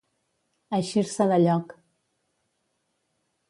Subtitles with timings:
[0.77, 1.77] Eixir-se de lloc.